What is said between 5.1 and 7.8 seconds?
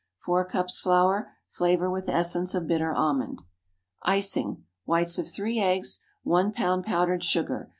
of three eggs, 1 lb. powdered sugar.